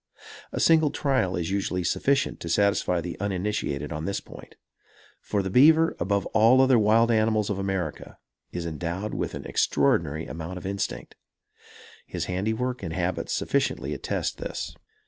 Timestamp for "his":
12.07-12.25